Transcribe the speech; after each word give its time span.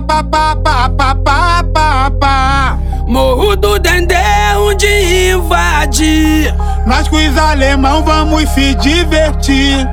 pá, 0.00 0.22
pá, 0.22 0.56
pá, 0.56 0.56
pá, 0.56 0.88
pá, 0.88 1.14
pá, 1.14 1.64
pá, 1.72 2.10
pá. 2.20 2.78
Morro 3.06 3.56
do 3.56 3.78
Dendê, 3.78 4.16
onde 4.58 4.86
invade. 5.32 6.52
Nós 6.86 7.08
com 7.08 7.16
os 7.16 7.38
alemão 7.38 8.04
vamos 8.04 8.48
se 8.50 8.74
divertir. 8.74 9.88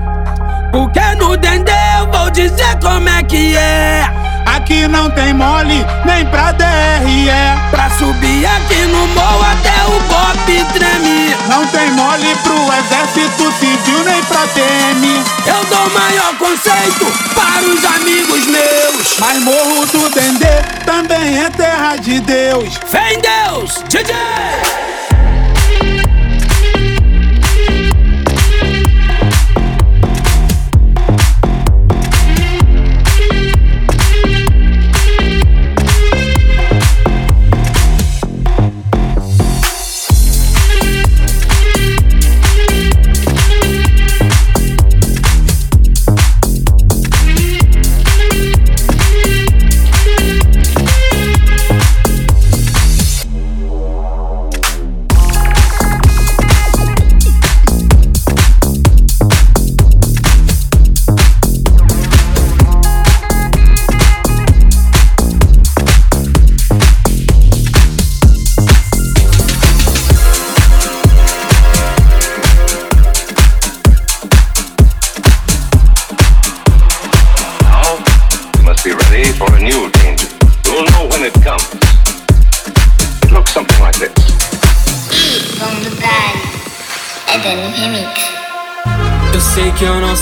Porque 0.71 1.00
no 1.15 1.37
Dendê 1.37 1.71
eu 2.00 2.11
vou 2.11 2.29
dizer 2.31 2.79
como 2.81 3.07
é 3.07 3.23
que 3.23 3.55
é. 3.55 4.04
Aqui 4.73 4.87
não 4.87 5.07
tem 5.11 5.35
mole, 5.35 5.85
nem 6.03 6.25
pra 6.25 6.51
DRE. 6.51 7.29
Pra 7.69 7.91
subir 7.91 8.43
aqui 8.43 8.81
no 8.87 9.05
morro 9.09 9.43
até 9.43 9.69
o 9.86 10.01
pop 10.09 10.73
treme. 10.73 11.36
Não 11.47 11.64
tem 11.68 11.91
mole 11.91 12.36
pro 12.41 12.55
exército 12.73 13.54
civil, 13.59 14.04
nem 14.04 14.23
pra 14.23 14.47
TM. 14.47 15.23
Eu 15.45 15.64
dou 15.65 15.89
maior 15.91 16.36
conceito 16.39 17.05
para 17.36 17.64
os 17.64 17.86
amigos 17.86 18.47
meus. 18.47 19.19
Mas 19.19 19.43
morro 19.43 19.86
do 19.86 20.09
Dendê 20.09 20.64
também 20.86 21.37
é 21.37 21.51
terra 21.51 21.95
de 21.97 22.19
Deus. 22.21 22.79
Fé 22.87 23.14
em 23.14 23.19
Deus, 23.21 23.83
DJ! 23.89 24.93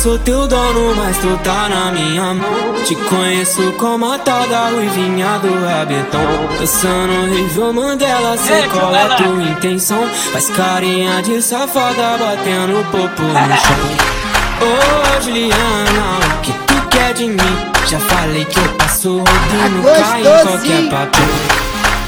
Sou 0.01 0.17
teu 0.17 0.47
dono, 0.47 0.95
mas 0.95 1.17
tu 1.17 1.37
tá 1.43 1.69
na 1.69 1.91
minha 1.91 2.33
mão. 2.33 2.73
Te 2.85 2.95
conheço 2.95 3.71
como 3.73 4.11
a 4.11 4.17
tal 4.17 4.47
da 4.47 4.69
ruivinha 4.69 5.37
do 5.39 5.63
rabetão. 5.63 6.21
Dançando 6.59 7.31
Rio 7.31 7.71
Mandela, 7.71 8.35
sei 8.37 8.67
qual 8.69 8.95
é 8.95 9.07
tua 9.15 9.43
intenção. 9.43 10.07
Faz 10.31 10.49
carinha 10.49 11.21
de 11.21 11.39
safada, 11.41 12.17
batendo 12.17 12.83
popo 12.91 13.21
no 13.21 13.33
chão. 13.57 14.21
Ô 14.61 15.17
oh, 15.17 15.21
Juliana, 15.21 16.37
o 16.37 16.41
que 16.41 16.51
tu 16.51 16.87
quer 16.89 17.13
de 17.13 17.27
mim? 17.27 17.71
Já 17.87 17.99
falei 17.99 18.45
que 18.45 18.59
eu 18.59 18.69
passo 18.73 19.17
rodando, 19.17 19.83
cai 19.83 20.21
em 20.21 20.45
qualquer 20.47 20.89
papel. 20.89 21.29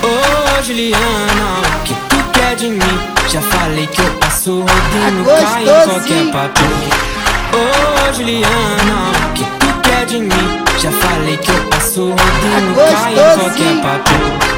Ô 0.03 0.59
oh, 0.59 0.63
Juliana, 0.63 1.61
o 1.61 1.83
que 1.83 1.93
tu 1.93 2.23
quer 2.33 2.55
de 2.55 2.69
mim? 2.69 3.12
Já 3.27 3.41
falei 3.41 3.87
que 3.87 4.01
eu 4.01 4.13
passo 4.15 4.59
rodando, 4.59 5.25
cai 5.25 5.63
em 5.63 5.89
qualquer 5.89 6.31
papel. 6.31 7.13
Ô 7.53 8.09
oh, 8.09 8.13
Juliana, 8.13 9.11
o 9.11 9.33
que 9.33 9.43
tu 9.43 9.81
quer 9.81 10.05
de 10.05 10.19
mim? 10.19 10.63
Já 10.79 10.91
falei 10.91 11.37
que 11.37 11.51
eu 11.51 11.63
passo 11.69 12.01
rodando, 12.01 12.81
é 12.81 12.93
cai 12.93 13.13
em 13.13 13.39
qualquer 13.39 13.81
papel 13.81 14.53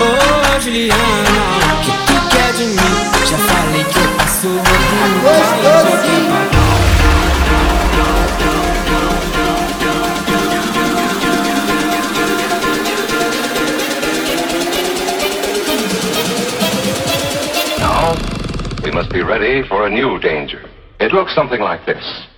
Ô 0.00 0.56
oh, 0.56 0.60
Juliana, 0.60 0.96
o 1.72 1.84
que 1.84 1.92
tu 2.06 2.28
quer 2.30 2.52
de 2.52 2.64
mim? 2.64 2.76
Já 3.24 3.38
falei 3.38 3.84
que 3.84 3.98
eu 3.98 4.08
passo 4.18 4.48
rodando, 4.48 5.26
é 5.26 5.40
cai 5.40 5.58
em 5.58 5.86
qualquer 5.86 6.20
papel 6.28 6.59
we 18.90 18.96
must 18.96 19.12
be 19.12 19.22
ready 19.22 19.62
for 19.68 19.86
a 19.86 19.90
new 19.90 20.18
danger. 20.18 20.68
It 20.98 21.12
looks 21.12 21.32
something 21.32 21.60
like 21.60 21.86
this. 21.86 22.29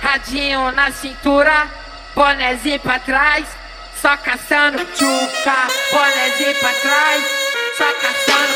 Radinho 0.00 0.70
na 0.72 0.92
cintura, 0.92 1.66
bonézinho 2.14 2.78
pra 2.78 3.00
trás, 3.00 3.46
só 4.00 4.16
caçando 4.16 4.78
tchuca. 4.94 5.56
Bonézinho 5.90 6.54
pra 6.60 6.72
trás, 6.72 7.24
só 7.76 7.92
caçando 7.94 8.47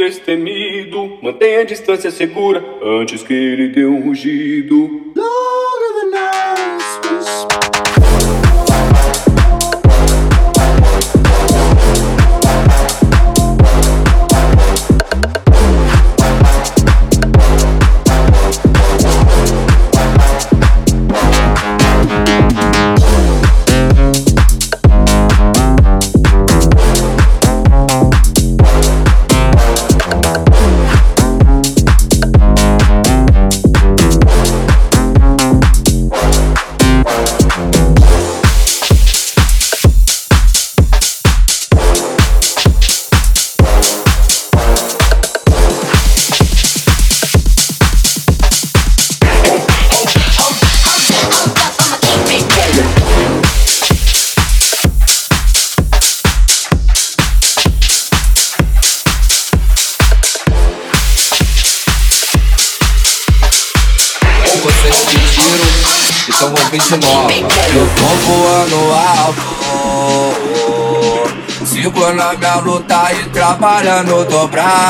destemido. 0.00 1.18
Mantenha 1.22 1.60
a 1.60 1.64
distância 1.64 2.10
segura 2.10 2.64
antes 2.82 3.22
que 3.22 3.34
ele 3.34 3.68
dê 3.68 3.84
um 3.84 4.00
rugido. 4.00 5.09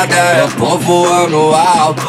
nada, 0.00 0.14
é 0.14 0.40
eu 0.42 0.50
tô 0.52 0.78
voando 0.78 1.54
alto. 1.54 2.06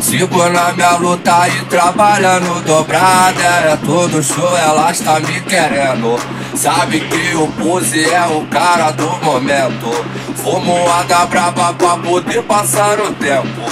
Sigo 0.00 0.48
na 0.48 0.72
minha 0.72 0.96
luta 0.96 1.48
e 1.48 1.64
trabalhando 1.66 2.64
dobrada. 2.64 3.42
É 3.42 3.76
todo 3.84 4.22
show, 4.22 4.56
ela 4.56 4.90
está 4.90 5.20
me 5.20 5.40
querendo. 5.42 6.18
Sabe 6.54 7.00
que 7.00 7.36
o 7.36 7.48
Pose 7.48 8.04
é 8.04 8.26
o 8.26 8.46
cara 8.46 8.92
do 8.92 9.08
momento. 9.24 9.90
Fumo 10.36 10.88
H 11.00 11.26
brava 11.26 11.74
pra 11.74 11.96
poder 11.96 12.42
passar 12.44 13.00
o 13.00 13.12
tempo. 13.14 13.62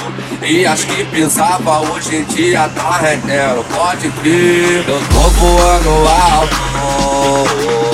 E 0.42 0.66
as 0.66 0.84
que 0.84 1.04
pisava 1.04 1.80
hoje 1.80 2.16
em 2.16 2.24
dia 2.24 2.68
tá 2.74 2.98
rendendo. 2.98 3.64
Pode 3.74 4.10
crer, 4.10 4.84
eu 4.86 5.00
tô 5.08 5.30
voando 5.30 6.08
alto. 6.08 7.93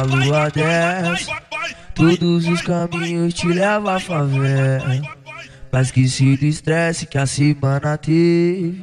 uma 0.00 0.24
lua 0.24 0.50
dessa 0.50 1.40
Todos 1.94 2.46
os 2.46 2.62
caminhos 2.62 3.34
te 3.34 3.46
levam 3.46 3.94
à 3.94 4.00
favela. 4.00 5.02
Pra 5.70 5.82
esquecer 5.82 6.38
do 6.38 6.46
estresse 6.46 7.06
que 7.06 7.18
a 7.18 7.26
semana 7.26 7.98
teve 7.98 8.82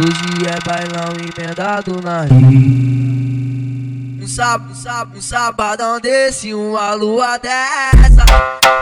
Hoje 0.00 0.46
é 0.46 0.58
bailão 0.64 1.12
emendado 1.16 2.00
na 2.02 2.22
rede 2.22 4.18
Um 4.22 4.26
sábado, 4.26 4.70
um 4.70 4.74
sábado, 4.74 5.18
um 5.18 5.20
sabadão 5.20 6.00
desse 6.00 6.54
Uma 6.54 6.94
lua 6.94 7.38
dessa. 7.38 8.24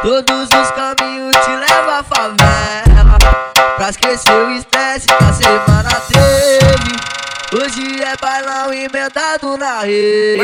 Todos 0.02 0.44
os 0.44 0.70
caminhos 0.70 1.34
te 1.44 1.50
levam 1.50 1.94
à 1.94 2.02
favela. 2.02 3.18
Pra 3.76 3.90
esquecer 3.90 4.32
o 4.32 4.50
estresse 4.52 5.06
que 5.06 5.24
a 5.24 5.32
semana 5.32 6.00
teve 6.08 7.15
Hoje 7.52 8.02
é 8.02 8.16
bailão 8.20 8.72
emendado 8.72 9.56
na 9.56 9.82
rede. 9.82 10.36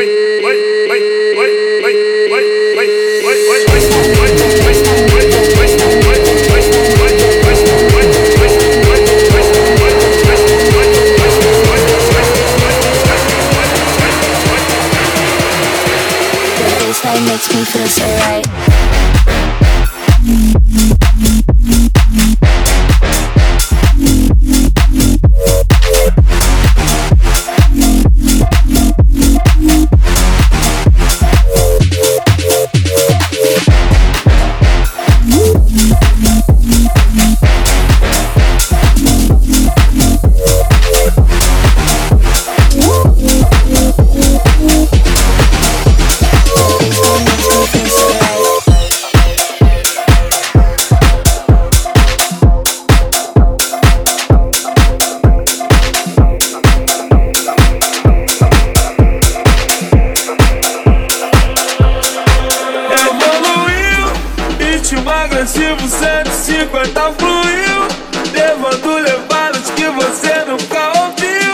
Levando 68.33 68.97
levadas 68.97 69.69
que 69.75 69.87
você 69.89 70.43
nunca 70.47 70.91
ouviu. 70.99 71.53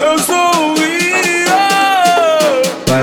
Eu 0.00 0.18
sou 0.18 0.36
o 0.36 0.74
Rio 0.74 1.54
Vai 2.86 3.02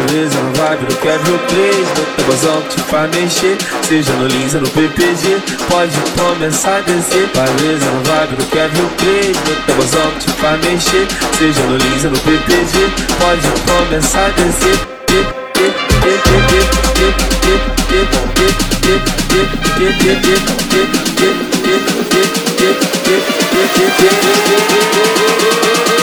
ver, 0.00 0.28
não 0.34 0.52
vai 0.54 0.76
ver 0.76 0.92
o 0.92 0.96
Kevin 0.96 1.38
3 1.46 1.76
No 1.76 2.04
tabuzão 2.16 2.60
que 2.62 2.74
te 2.74 2.80
faz 2.82 3.08
mexer. 3.14 3.56
Seja 3.86 4.12
no 4.14 4.26
Lins 4.26 4.54
ou 4.54 4.62
no 4.62 4.70
PPG 4.70 5.40
Pode 5.68 5.96
começar 6.18 6.78
a 6.78 6.80
descer. 6.80 7.30
Vai 7.34 7.46
ver, 7.46 7.78
não 7.84 8.02
vai 8.02 8.26
ver 8.26 8.42
o 8.42 8.46
Kevin 8.46 8.88
3 8.96 9.36
No 9.36 9.54
tabuzão 9.66 10.10
que 10.10 10.18
te 10.26 10.32
faz 10.32 10.60
mexer. 10.64 11.06
Seja 11.38 11.62
no 11.62 11.76
Lins 11.76 12.04
ou 12.04 12.10
no 12.10 12.18
PPG 12.18 12.90
Pode 13.20 13.48
começar 13.66 14.26
a 14.26 14.30
descer 14.30 14.94
Thank 18.86 19.08
you. 25.88 25.93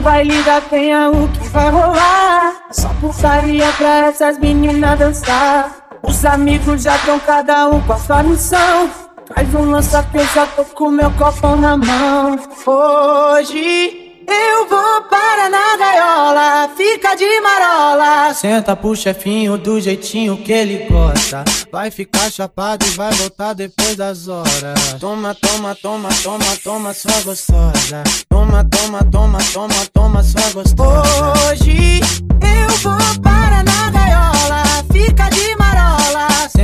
Baile 0.00 0.42
da 0.42 0.60
penha 0.60 1.10
o 1.10 1.28
que 1.28 1.48
vai 1.48 1.70
rolar. 1.70 2.66
Só 2.72 2.88
pulsaria 3.00 3.70
pra 3.72 4.08
essas 4.08 4.38
meninas 4.38 4.98
dançar 4.98 5.79
Os 6.02 6.24
amigos 6.24 6.82
já 6.82 6.96
estão 6.96 7.18
cada 7.20 7.68
um 7.68 7.80
com 7.82 7.92
a 7.92 7.98
sua 7.98 8.22
missão 8.22 8.90
Traz 9.26 9.54
um 9.54 9.70
lança 9.70 10.02
que 10.02 10.18
eu 10.18 10.46
tô 10.56 10.64
com 10.74 10.90
meu 10.90 11.10
copo 11.12 11.56
na 11.56 11.76
mão 11.76 12.38
Hoje 12.66 14.10
eu 14.32 14.68
vou 14.68 15.02
para 15.10 15.48
na 15.48 15.76
gaiola, 15.76 16.70
fica 16.76 17.16
de 17.16 17.40
marola. 17.40 18.32
Senta 18.32 18.76
pro 18.76 18.94
chefinho 18.94 19.58
do 19.58 19.80
jeitinho 19.80 20.36
que 20.36 20.52
ele 20.52 20.86
gosta. 20.88 21.42
Vai 21.72 21.90
ficar 21.90 22.30
chapado 22.30 22.86
e 22.86 22.90
vai 22.90 23.10
voltar 23.14 23.54
depois 23.54 23.96
das 23.96 24.28
horas. 24.28 24.94
Toma, 25.00 25.34
toma, 25.34 25.74
toma, 25.74 26.08
toma, 26.22 26.56
toma, 26.62 26.94
sua 26.94 27.20
gostosa. 27.22 28.04
Toma, 28.28 28.64
toma, 28.64 29.02
toma, 29.10 29.38
toma, 29.52 29.86
toma, 29.92 30.22
sua 30.22 30.48
gostosa. 30.52 31.32
Hoje 31.50 31.98
eu 32.40 32.76
vou 32.82 33.20
para 33.20 33.64
na 33.64 33.90
gaiola, 33.90 34.62
fica 34.92 35.28
de 35.30 35.56
marola. 35.56 35.59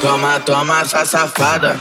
Toma, 0.00 0.40
toma 0.40 0.80
essa 0.80 1.04
safada. 1.04 1.76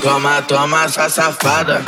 Toma, 0.00 0.42
toma 0.42 0.84
essa 0.84 1.08
safada. 1.08 1.82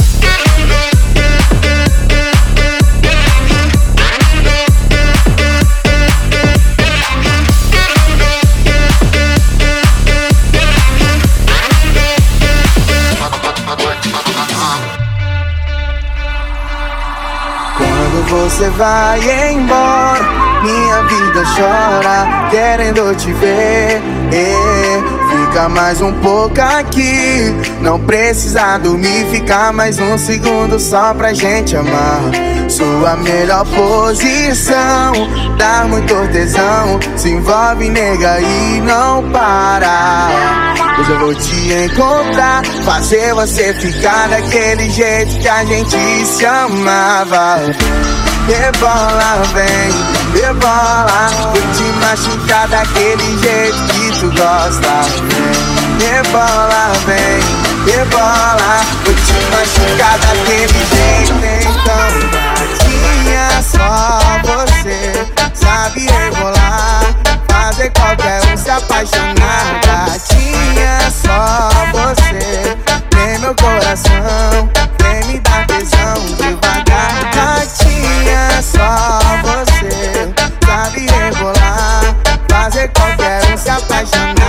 Vai 18.76 19.52
embora, 19.52 20.20
minha 20.62 21.02
vida 21.02 21.42
chora, 21.56 22.48
querendo 22.50 23.14
te 23.16 23.32
ver. 23.32 24.00
Fica 25.52 25.68
mais 25.68 26.00
um 26.00 26.12
pouco 26.20 26.60
aqui. 26.60 27.54
Não 27.80 27.98
precisa 28.00 28.78
dormir, 28.78 29.26
ficar 29.30 29.72
mais 29.72 29.98
um 29.98 30.16
segundo 30.16 30.78
só 30.78 31.12
pra 31.12 31.34
gente 31.34 31.76
amar. 31.76 32.20
Sua 32.68 33.16
melhor 33.16 33.66
posição, 33.66 35.12
dá 35.58 35.84
muito 35.86 36.14
tesão. 36.32 36.98
Se 37.16 37.30
envolve, 37.30 37.90
nega, 37.90 38.40
e 38.40 38.80
não 38.80 39.30
para. 39.30 40.28
Hoje 40.98 41.10
eu 41.10 41.18
vou 41.18 41.34
te 41.34 41.72
encontrar, 41.84 42.64
fazer 42.84 43.34
você 43.34 43.74
ficar 43.74 44.28
daquele 44.28 44.88
jeito 44.90 45.38
que 45.38 45.48
a 45.48 45.64
gente 45.64 46.26
se 46.26 46.46
amava. 46.46 47.58
Rebola, 48.46 49.40
vem, 49.54 50.40
rebola 50.40 51.28
Vou 51.52 51.62
te 51.74 51.84
machucar 52.00 52.66
daquele 52.68 53.38
jeito 53.38 53.78
que 53.92 54.18
tu 54.18 54.26
gosta. 54.30 55.02
Vem, 55.28 56.08
rebola, 56.08 56.92
vem, 57.06 57.40
rebola 57.86 58.80
Vou 59.04 59.14
te 59.14 59.32
machucar 59.52 60.18
daquele 60.18 60.66
jeito. 60.90 61.32
Então, 61.62 62.10
gatinha, 62.32 63.62
só 63.62 64.18
você 64.42 65.24
Sabe 65.54 66.06
rebolar 66.06 67.14
Fazer 67.48 67.90
qualquer 67.90 68.42
um 68.52 68.56
se 68.56 68.70
apaixonar. 68.70 69.80
Gatinha, 69.86 71.12
só 71.22 71.70
você 71.92 72.76
Tem 73.10 73.38
meu 73.38 73.54
coração 73.54 74.68
Só 78.62 79.18
você. 79.42 80.32
Sabe 80.64 81.06
rebolar 81.06 82.16
Fazer 82.48 82.88
qualquer 82.92 83.52
um 83.52 83.56
se 83.58 83.68
apaixonar 83.68 84.41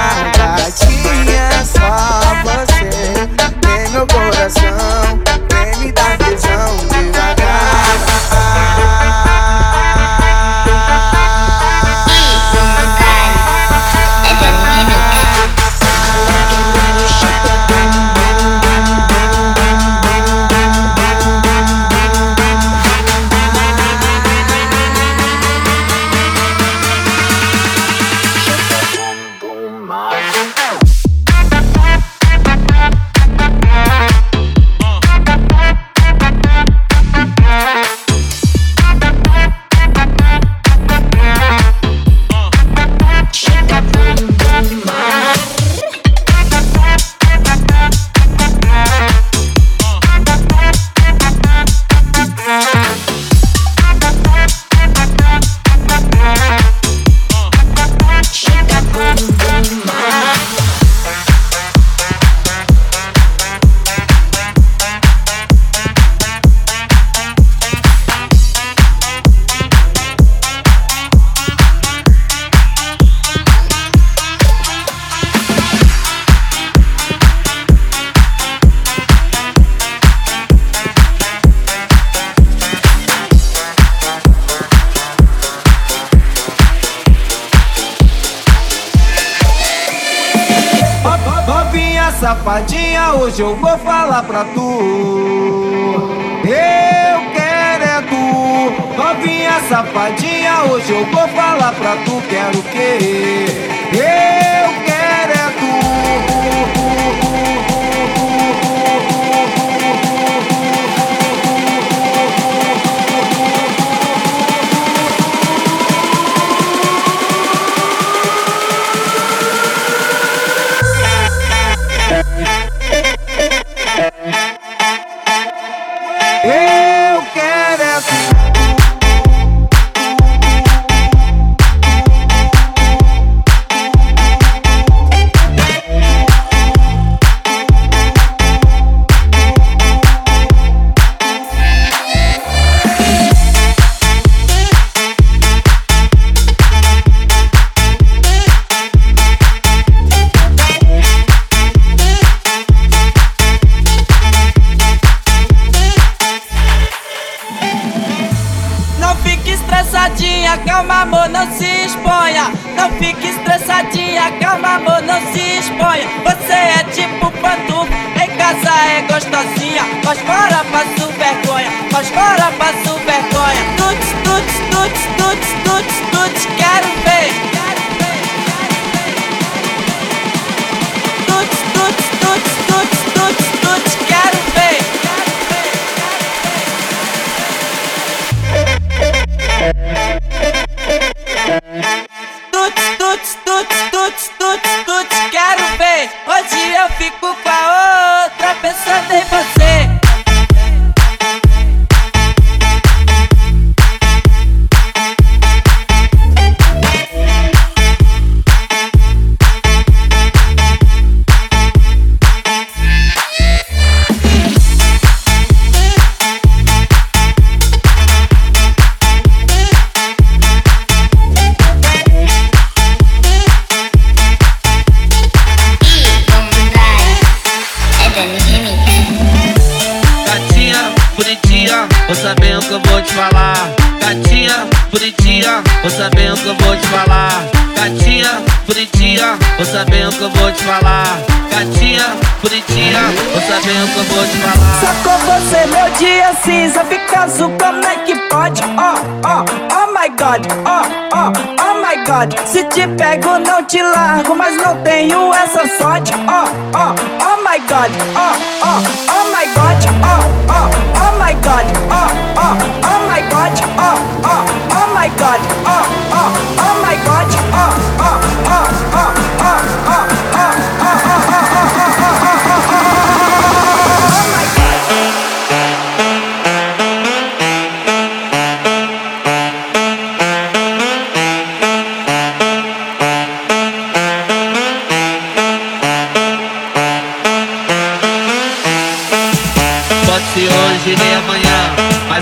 Oh, 255.23 256.47
oh, 256.75 256.95
oh, 257.23 257.41
my 257.43 257.57
god. 257.69 257.89
Oh, 258.11 258.35
oh, 258.59 258.83
oh 259.07 259.23
my 259.31 259.45
god. 259.55 259.79
Oh, 260.03 260.19
oh, 260.51 260.67
oh 260.99 261.17
my 261.17 261.33
god. 261.41 261.63
Oh, 261.87 262.11
oh, 262.35 262.59
oh 262.83 262.99
my 263.07 263.21
god. 263.31 263.53
Oh, 263.79 263.97
oh, 264.27 264.43
oh 264.75 264.87
my 264.93 265.07
god. 265.15 265.39
Oh, 265.63 265.85
oh, 266.11 266.29
oh 266.59 266.75
my 266.83 266.92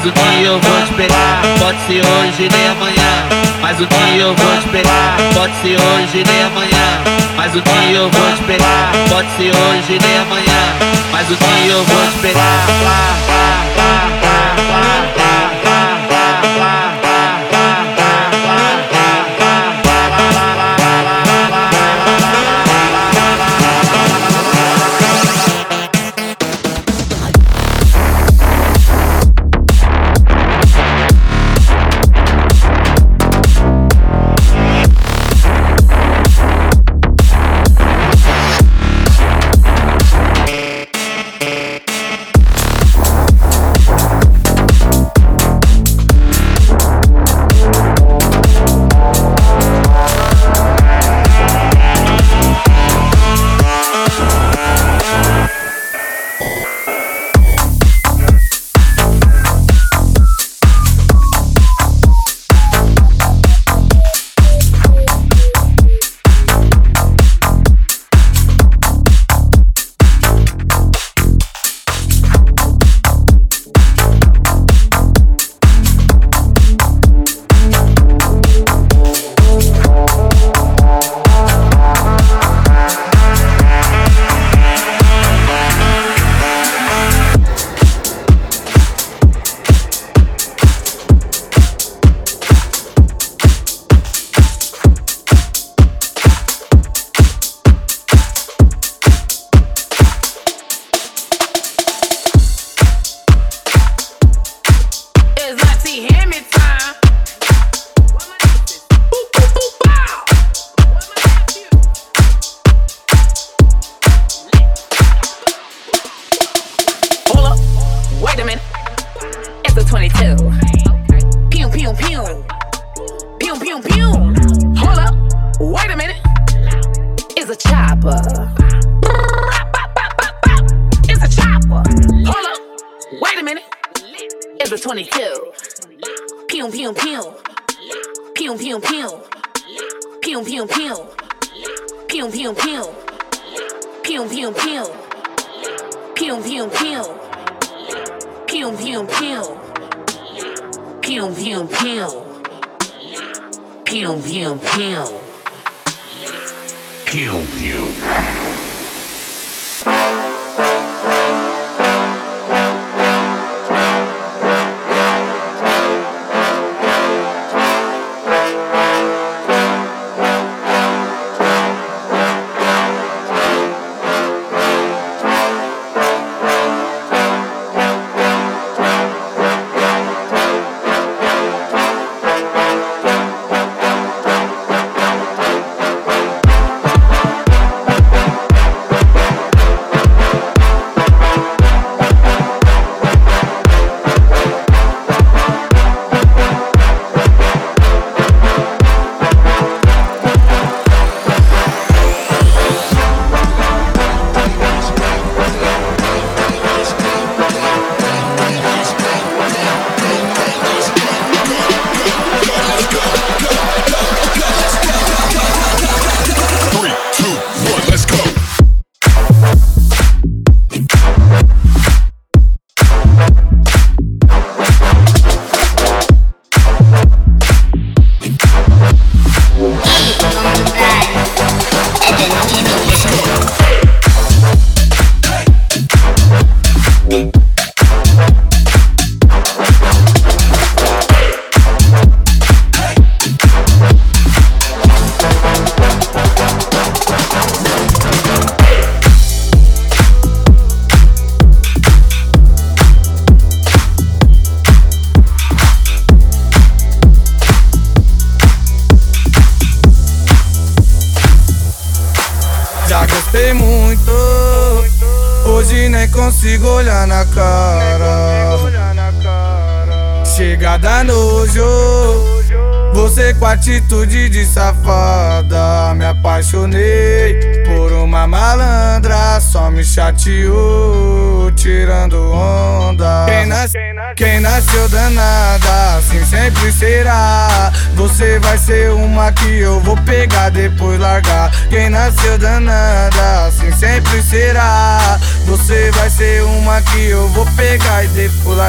Mas 0.01 0.09
o 0.09 0.13
dia 0.13 0.47
eu 0.47 0.59
vou 0.59 0.81
te 0.81 0.93
pegar, 0.93 1.41
pode 1.59 1.79
ser 1.81 2.03
hoje 2.03 2.49
nem 2.51 2.67
amanhã. 2.69 3.27
Mas 3.61 3.79
o 3.79 3.85
dia 3.85 4.23
eu 4.23 4.33
vou 4.33 4.57
te 4.57 4.69
pegar, 4.69 5.15
pode 5.35 5.55
ser 5.57 5.79
hoje 5.79 6.23
nem 6.25 6.43
amanhã. 6.43 7.03
Mas 7.37 7.53
o 7.53 7.61
dia 7.61 7.97
eu 7.97 8.09
vou 8.09 8.31
te 8.31 8.41
pegar, 8.41 8.91
pode 9.09 9.29
ser 9.37 9.55
hoje 9.55 9.99
nem 10.01 10.17
amanhã. 10.17 10.75
Mas 11.11 11.29
o 11.29 11.35
dia 11.35 11.71
eu 11.71 11.83
vou 11.83 12.07
te 12.13 12.17
pegar, 12.17 12.65
lá, 12.83 13.15
lá, 13.27 13.63
lá, 13.77 14.09
lá, 14.23 14.55
lá, 14.71 15.13
lá. 15.17 15.40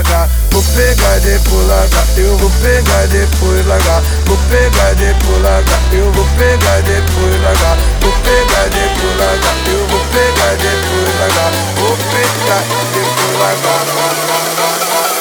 Largar 0.03 0.29
Vou 0.51 0.63
pegar 0.75 1.19
depois 1.21 1.67
largar, 1.67 2.05
eu 2.17 2.37
vou 2.37 2.51
pegar 2.61 3.07
depois 3.07 3.67
largar 3.67 4.03
Vou 4.27 4.37
pegar 4.51 4.95
depois 4.95 5.43
largar, 5.43 5.81
eu 5.93 6.13
vou 6.13 6.27
pegar 6.37 6.81
depois 6.83 7.43
largar 7.43 7.77
Vou 8.01 8.13
pegar 8.23 8.69
depois 8.69 9.17
largar, 9.19 9.55
eu 9.67 9.87
vou 9.89 10.01
pegar 10.13 10.55
depois 10.57 11.19
largar 11.21 11.53
Vou 11.77 11.97
pegar 11.97 12.63
depois 12.93 13.39
largar 13.39 15.12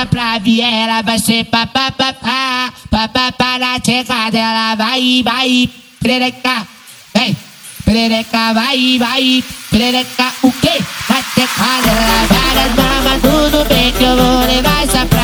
essa 0.00 0.06
pra 0.06 0.38
viela 0.38 1.02
Vai 1.02 1.18
ser 1.18 1.44
papapá, 1.44 2.14
papapá 2.90 3.58
na 3.58 3.78
checada 3.84 4.38
Ela 4.38 4.74
vai, 4.74 5.22
vai, 5.24 5.68
perereca, 6.00 6.66
vem 7.14 7.36
Perereca, 7.84 8.54
vai, 8.54 8.98
vai, 8.98 9.44
perereca, 9.70 10.32
o 10.42 10.52
quê? 10.52 10.80
Na 11.08 11.16
checada 11.16 11.88
ela 11.88 12.26
várias 12.26 12.74
mamas, 12.76 13.20
tudo 13.22 13.68
bem 13.68 13.92
que 13.92 14.04
eu 14.04 14.16
vou 14.16 14.46
levar 14.46 14.84
essa 14.84 15.06
pra 15.06 15.19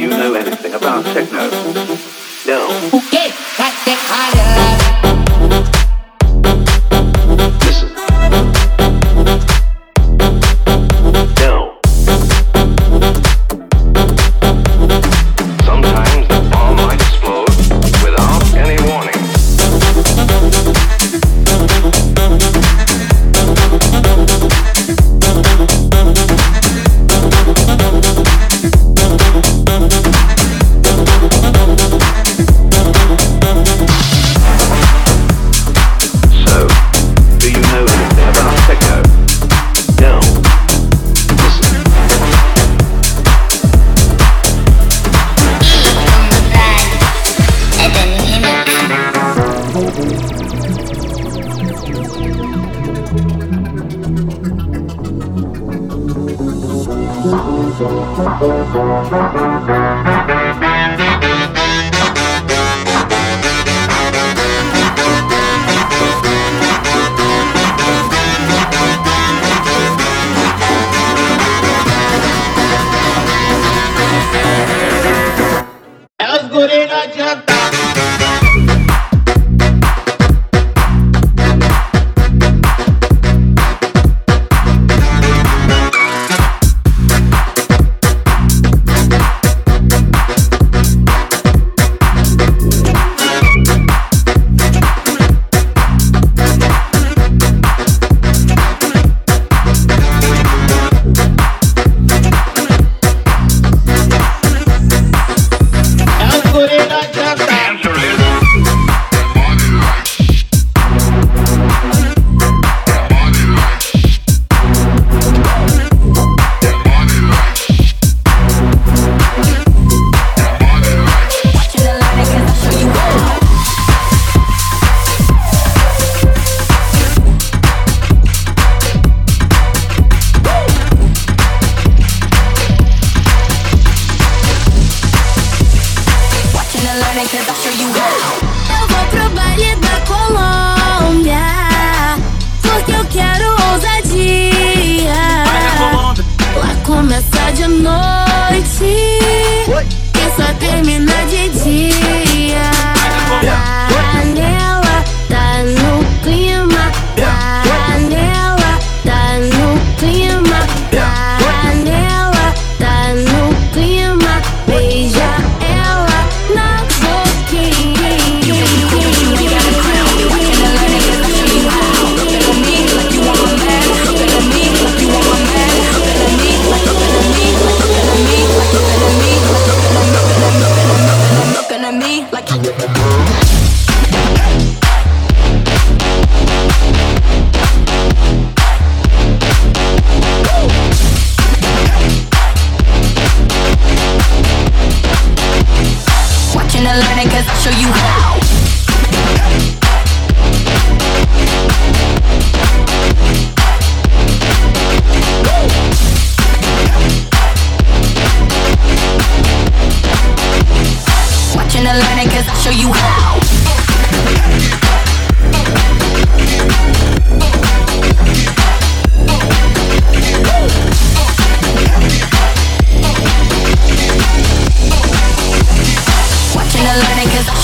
you 0.00 0.08
know 0.08 0.32
anything 0.32 0.72
about 0.72 1.04
techno. 1.04 2.09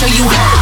show 0.06 0.24
you 0.24 0.28
how. 0.28 0.55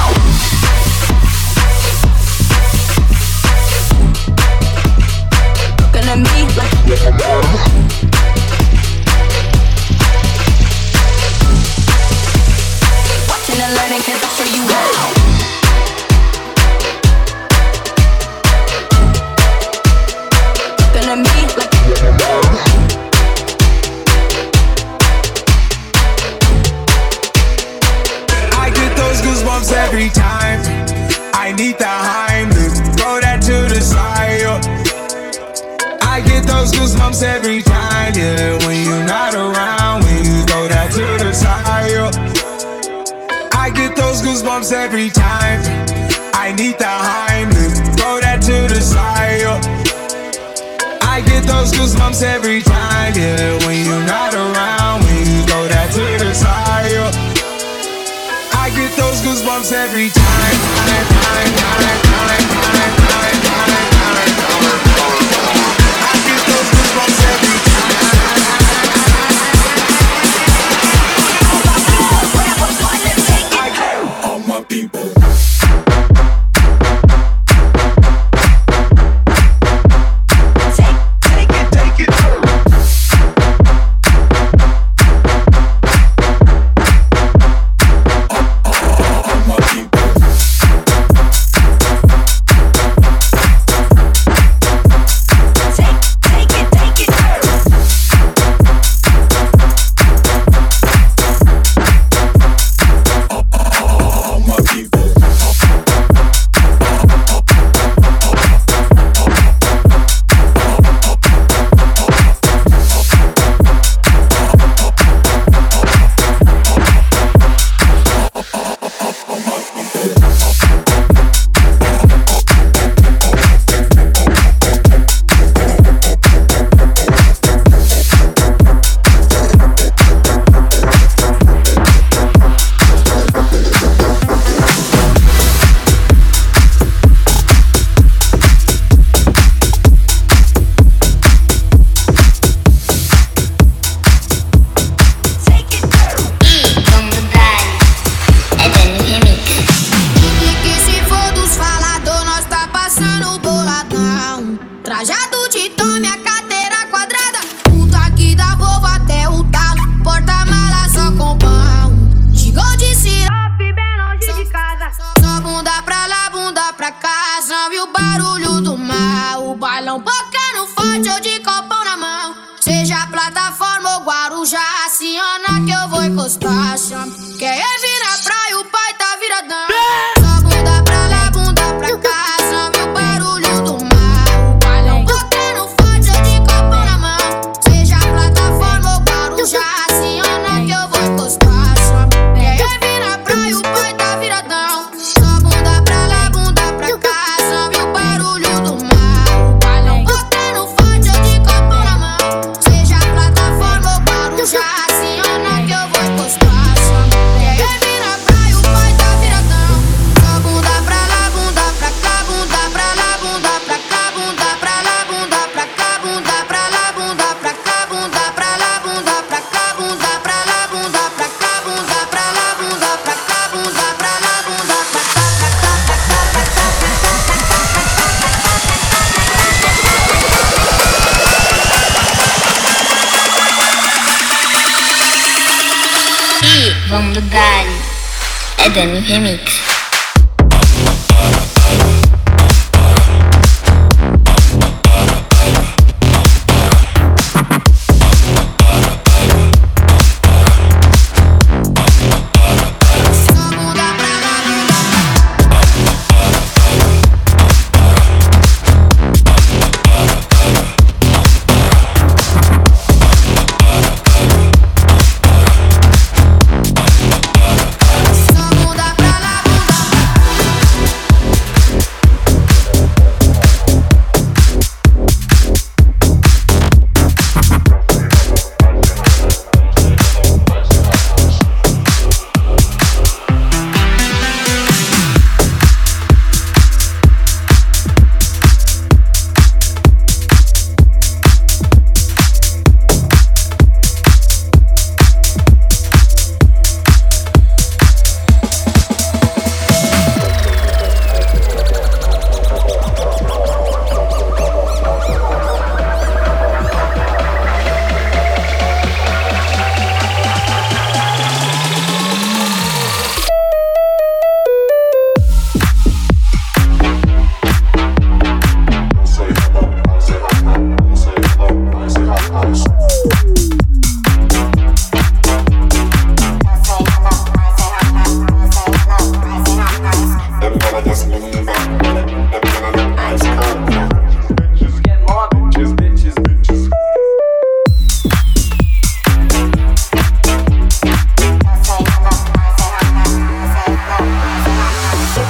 Eden 238.67 239.23
me. 239.23 239.64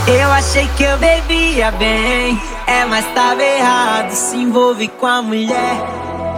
Eu 0.07 0.32
achei 0.32 0.68
que 0.76 0.82
eu 0.82 0.98
bebia 0.98 1.70
bem. 1.70 2.40
É, 2.66 2.84
mas 2.86 3.07
tava 3.14 3.40
errado. 3.40 4.11
Se 4.11 4.36
envolve 4.36 4.88
com 4.88 5.07
a 5.07 5.22
mulher 5.22 5.76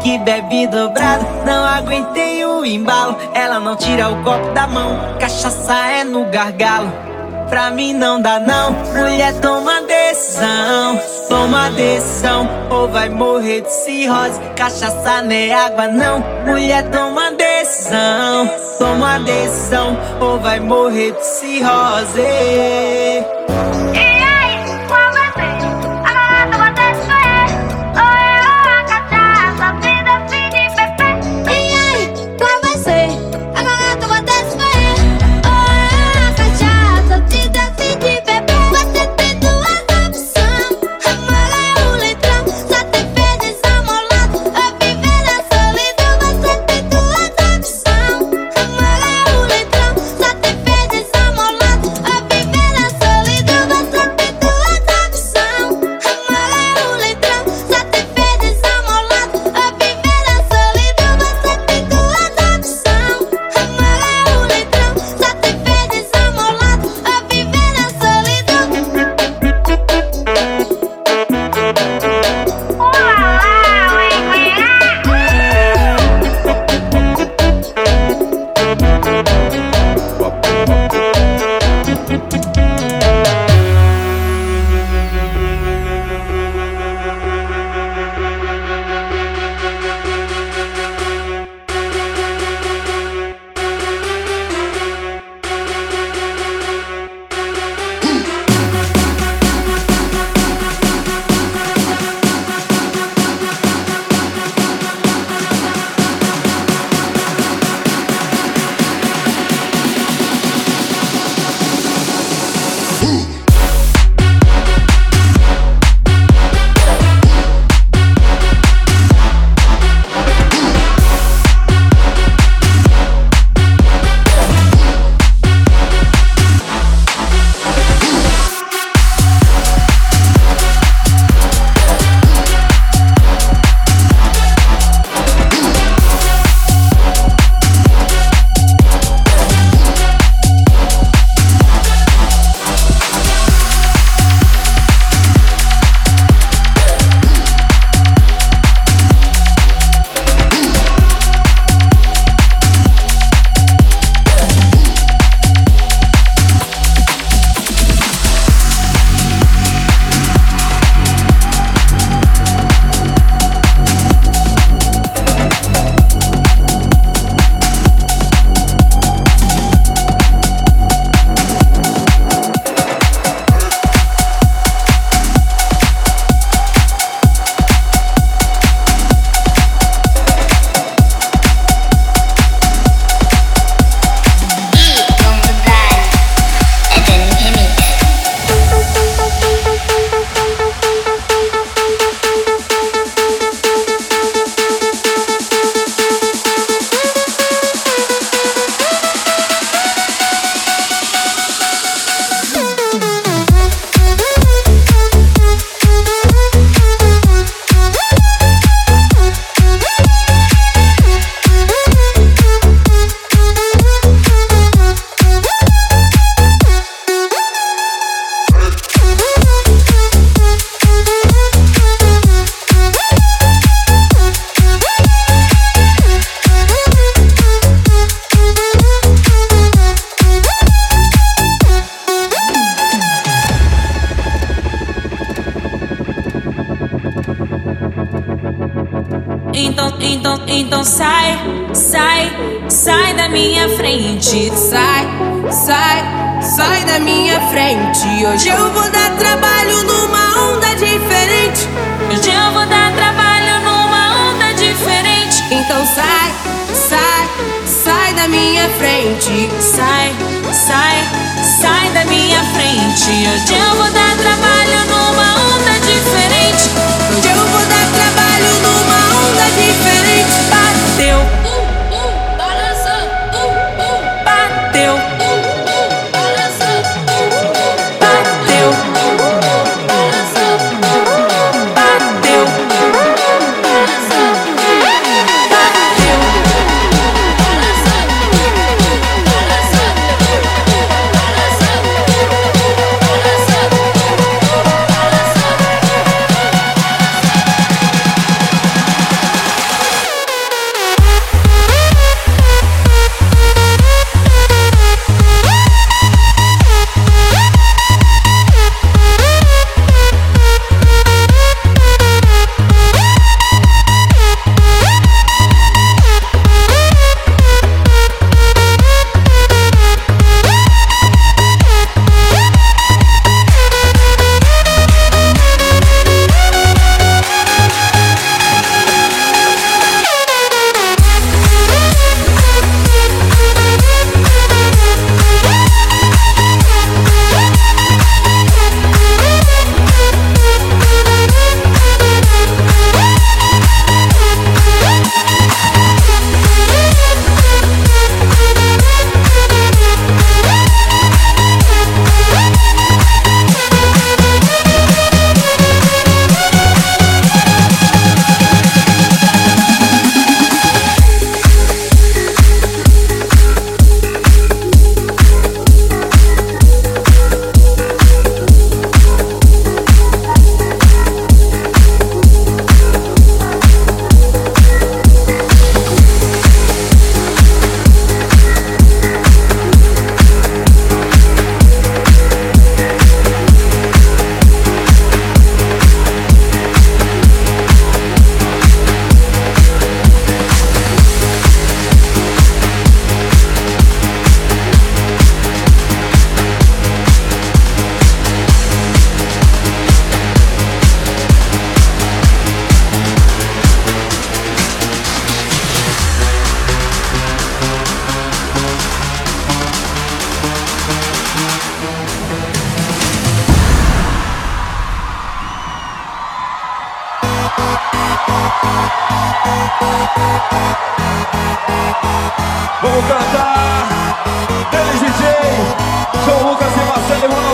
que 0.02 0.18
bebe 0.18 0.66
dobrado. 0.66 1.24
Não 1.46 1.64
aguentei 1.64 2.44
o 2.44 2.66
embalo. 2.66 3.16
Ela 3.32 3.58
não 3.58 3.76
tira 3.76 4.10
o 4.10 4.22
copo 4.22 4.52
da 4.52 4.66
mão. 4.66 5.16
Cachaça 5.18 5.74
é 5.88 6.04
no 6.04 6.26
gargalo 6.26 7.15
pra 7.48 7.70
mim 7.70 7.92
não 7.92 8.20
dá 8.20 8.38
não. 8.38 8.72
Mulher, 8.72 9.32
toma 9.40 9.82
decisão, 9.82 11.00
toma 11.28 11.70
decisão. 11.70 12.48
Ou 12.70 12.88
vai 12.88 13.08
morrer 13.08 13.62
de 13.62 13.72
cirrose, 13.72 14.40
cachaça 14.56 15.22
nem 15.22 15.52
água 15.52 15.88
não. 15.88 16.20
Mulher, 16.44 16.88
toma 16.90 17.30
decisão, 17.32 18.50
toma 18.78 19.18
decisão. 19.20 19.96
Ou 20.20 20.38
vai 20.38 20.60
morrer 20.60 21.12
de 21.12 21.24
cirrose. 21.24 22.22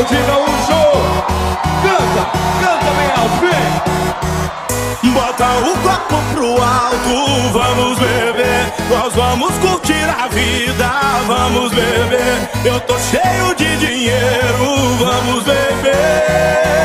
Ronaldinho 0.03 0.27
Gaúcho. 0.27 0.83
Canta, 1.83 2.25
canta 2.61 2.91
bem 2.97 3.11
alto, 3.17 3.39
vem. 3.41 5.13
Bota 5.13 5.47
o 5.59 5.77
copo 5.79 6.19
pro 6.35 6.51
alto, 6.63 7.53
vamos 7.53 7.99
beber. 7.99 8.73
Nós 8.91 9.13
vamos 9.15 9.53
curtir 9.59 10.09
a 10.09 10.27
vida, 10.29 10.91
vamos 11.27 11.73
beber. 11.73 12.51
Eu 12.65 12.81
tô 12.81 12.99
cheio 12.99 13.55
de 13.55 13.77
dinheiro, 13.77 14.97
vamos 14.99 15.45
beber. 15.45 16.82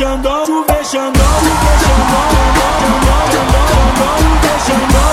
Xandão, 0.00 0.46
chover 0.46 0.82
xandão, 0.82 1.12
chover 1.12 1.76
xandão, 1.80 2.30
chover 3.10 3.36
xandão, 4.64 5.10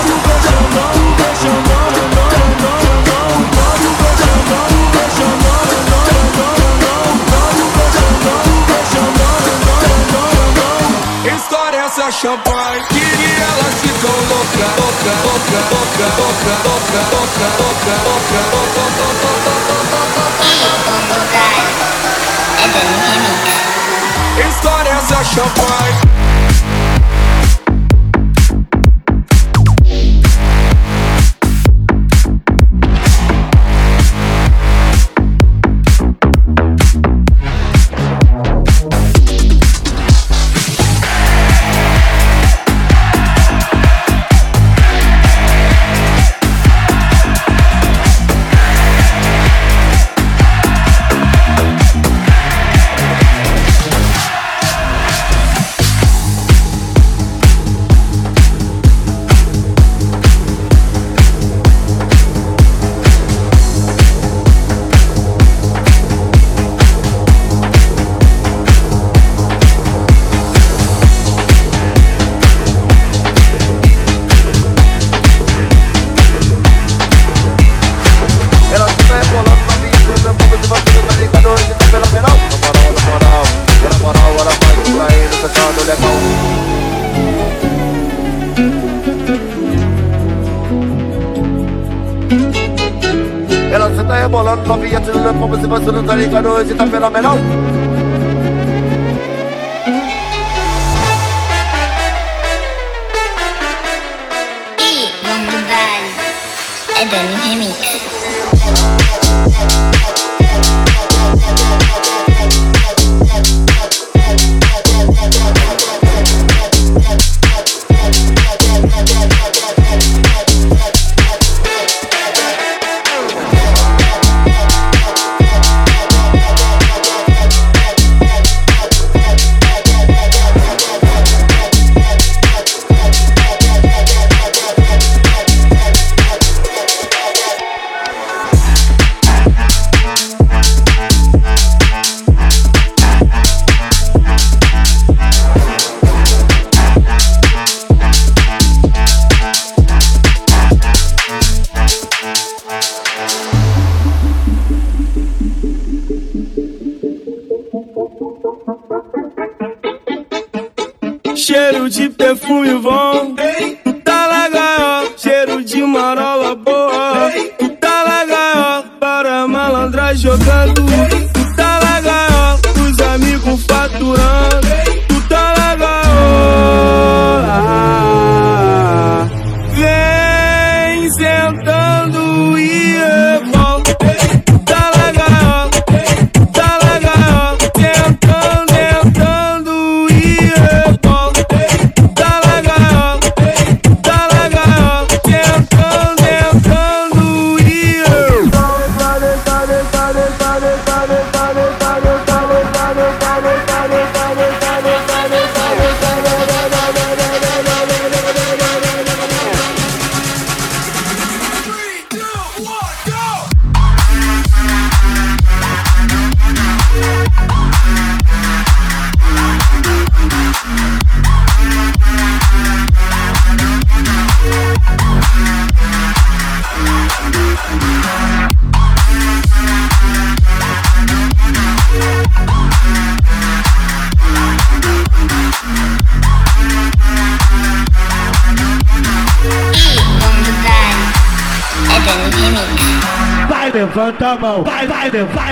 Estoura 11.36 11.76
essa 11.76 12.10
champanhe 12.10 12.82
que 12.88 13.04
elas 13.42 13.74
ficam 13.82 14.16
louca, 14.30 14.66
louca, 14.78 15.12
louca, 15.22 15.60
louca, 15.68 16.08
louca, 16.16 16.56
louca, 16.64 16.96
louca, 17.12 17.46
louca, 17.58 17.92
louca, 18.08 18.67
the 25.38 25.44
fight. 25.50 25.97
Papillon, 94.68 95.00
tu 95.00 95.18
ne 95.18 95.24
le 95.24 95.32
prends 95.32 95.48
pas, 95.48 95.56
c'est 95.62 95.68
pas 95.68 95.80
ce 95.80 95.90
c'est 96.66 97.87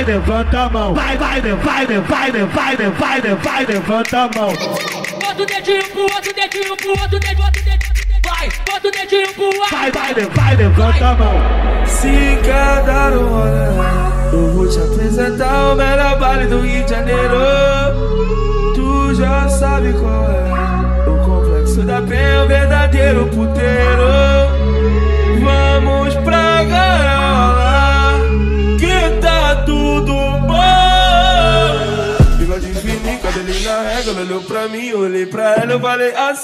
levanta 0.06 0.60
a 0.60 0.70
mão. 0.70 0.94
Vai, 0.94 1.16
vai, 1.18 1.40
vai, 1.40 1.56
vai, 1.56 1.86
vai, 1.86 2.30
vai, 2.30 2.76
vai, 2.76 3.34
vai, 3.34 3.66
levanta 3.66 4.18
a 4.18 4.30
mão. 4.38 4.52
Bota 5.20 5.42
o 5.42 5.46
dedinho 5.46 5.84
pro 5.88 6.02
outro. 6.02 6.25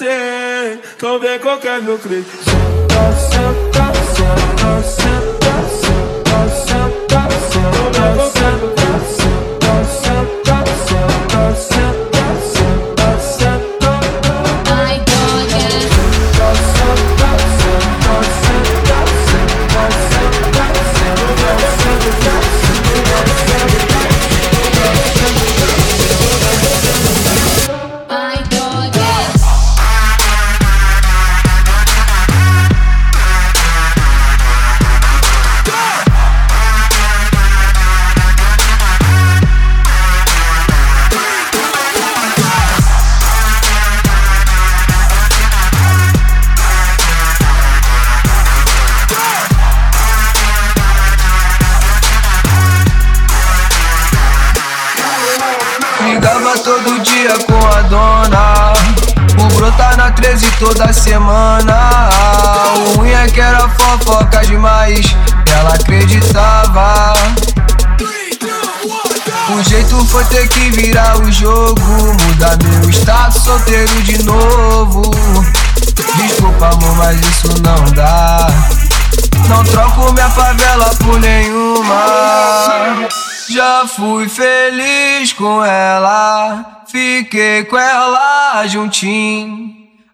você, 0.03 0.80
tão 0.98 1.18
bem 1.20 1.38
qualquer 1.38 1.80
meu 1.80 1.96
crente. 1.96 2.28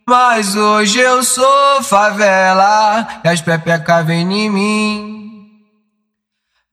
Mas 0.09 0.57
hoje 0.57 0.99
eu 0.99 1.23
sou 1.23 1.83
favela 1.83 3.07
e 3.23 3.29
as 3.29 3.43
pepecas 3.43 4.07
vêm 4.07 4.47
em 4.47 4.51
mim. 4.51 5.19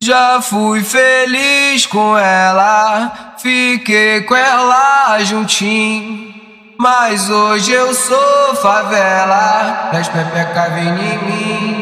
Já 0.01 0.41
fui 0.41 0.83
feliz 0.83 1.85
com 1.85 2.17
ela, 2.17 3.35
fiquei 3.37 4.21
com 4.21 4.35
ela 4.35 5.19
juntinho. 5.23 6.33
Mas 6.79 7.29
hoje 7.29 7.71
eu 7.71 7.93
sou 7.93 8.55
favela 8.55 9.89
e 9.93 9.97
as 9.97 10.07
pepecas 10.07 10.73
vêm 10.73 10.87
em 10.87 11.17
mim. 11.17 11.74